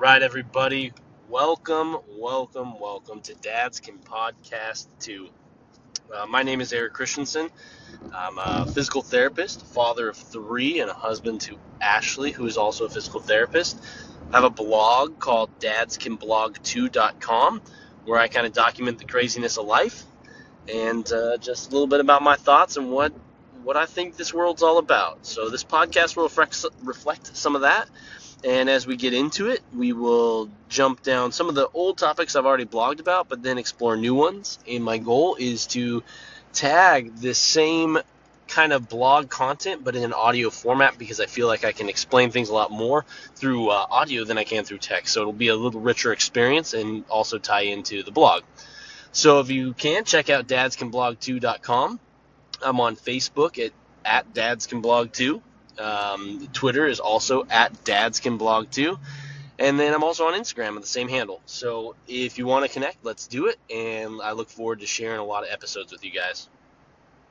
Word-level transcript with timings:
right, 0.00 0.22
everybody. 0.22 0.92
Welcome, 1.28 1.98
welcome, 2.16 2.80
welcome 2.80 3.20
to 3.20 3.34
Dad's 3.34 3.80
Can 3.80 3.98
Podcast 3.98 4.86
2. 5.00 5.28
Uh, 6.16 6.24
my 6.24 6.42
name 6.42 6.62
is 6.62 6.72
Eric 6.72 6.94
Christensen. 6.94 7.50
I'm 8.14 8.38
a 8.38 8.64
physical 8.72 9.02
therapist, 9.02 9.66
father 9.66 10.08
of 10.08 10.16
three, 10.16 10.80
and 10.80 10.90
a 10.90 10.94
husband 10.94 11.42
to 11.42 11.58
Ashley, 11.82 12.30
who 12.30 12.46
is 12.46 12.56
also 12.56 12.86
a 12.86 12.88
physical 12.88 13.20
therapist. 13.20 13.78
I 14.32 14.36
have 14.36 14.44
a 14.44 14.48
blog 14.48 15.18
called 15.18 15.50
dadscanblog2.com 15.60 17.60
where 18.06 18.18
I 18.18 18.28
kind 18.28 18.46
of 18.46 18.54
document 18.54 18.96
the 18.96 19.04
craziness 19.04 19.58
of 19.58 19.66
life 19.66 20.04
and 20.72 21.12
uh, 21.12 21.36
just 21.36 21.68
a 21.68 21.72
little 21.72 21.86
bit 21.86 22.00
about 22.00 22.22
my 22.22 22.36
thoughts 22.36 22.78
and 22.78 22.90
what 22.90 23.12
what 23.64 23.76
I 23.76 23.84
think 23.84 24.16
this 24.16 24.32
world's 24.32 24.62
all 24.62 24.78
about. 24.78 25.26
So 25.26 25.50
this 25.50 25.62
podcast 25.62 26.16
will 26.16 26.22
reflect, 26.22 26.64
reflect 26.82 27.36
some 27.36 27.54
of 27.54 27.60
that 27.60 27.86
and 28.44 28.70
as 28.70 28.86
we 28.86 28.96
get 28.96 29.12
into 29.12 29.48
it, 29.48 29.60
we 29.74 29.92
will 29.92 30.48
jump 30.68 31.02
down 31.02 31.32
some 31.32 31.48
of 31.48 31.54
the 31.54 31.68
old 31.74 31.98
topics 31.98 32.36
I've 32.36 32.46
already 32.46 32.64
blogged 32.64 33.00
about, 33.00 33.28
but 33.28 33.42
then 33.42 33.58
explore 33.58 33.96
new 33.96 34.14
ones. 34.14 34.58
And 34.66 34.82
my 34.82 34.98
goal 34.98 35.36
is 35.38 35.66
to 35.68 36.02
tag 36.52 37.16
the 37.16 37.34
same 37.34 37.98
kind 38.48 38.72
of 38.72 38.88
blog 38.88 39.28
content, 39.28 39.84
but 39.84 39.94
in 39.94 40.02
an 40.02 40.12
audio 40.12 40.50
format 40.50 40.98
because 40.98 41.20
I 41.20 41.26
feel 41.26 41.46
like 41.46 41.64
I 41.64 41.72
can 41.72 41.88
explain 41.88 42.30
things 42.30 42.48
a 42.48 42.54
lot 42.54 42.70
more 42.70 43.04
through 43.36 43.68
uh, 43.68 43.86
audio 43.90 44.24
than 44.24 44.38
I 44.38 44.44
can 44.44 44.64
through 44.64 44.78
text. 44.78 45.14
So 45.14 45.20
it'll 45.20 45.32
be 45.32 45.48
a 45.48 45.56
little 45.56 45.80
richer 45.80 46.12
experience 46.12 46.74
and 46.74 47.04
also 47.08 47.38
tie 47.38 47.62
into 47.62 48.02
the 48.02 48.10
blog. 48.10 48.42
So 49.12 49.40
if 49.40 49.50
you 49.50 49.72
can, 49.74 50.04
check 50.04 50.30
out 50.30 50.46
dadscanblog2.com. 50.46 52.00
I'm 52.62 52.80
on 52.80 52.96
Facebook 52.96 53.64
at, 53.64 53.72
at 54.04 54.32
dadscanblog2. 54.32 55.40
Um, 55.80 56.48
Twitter 56.52 56.86
is 56.86 57.00
also 57.00 57.46
at 57.50 57.84
Dads 57.84 58.20
Can 58.20 58.36
Blog 58.36 58.70
too. 58.70 58.98
And 59.58 59.78
then 59.78 59.92
I'm 59.92 60.02
also 60.02 60.24
on 60.26 60.34
Instagram 60.34 60.74
with 60.74 60.82
the 60.82 60.88
same 60.88 61.08
handle. 61.08 61.40
So 61.44 61.94
if 62.08 62.38
you 62.38 62.46
want 62.46 62.64
to 62.64 62.72
connect, 62.72 63.04
let's 63.04 63.26
do 63.26 63.46
it. 63.48 63.58
And 63.68 64.22
I 64.22 64.32
look 64.32 64.48
forward 64.48 64.80
to 64.80 64.86
sharing 64.86 65.18
a 65.18 65.24
lot 65.24 65.42
of 65.42 65.50
episodes 65.50 65.92
with 65.92 66.02
you 66.04 66.10
guys. 66.10 66.48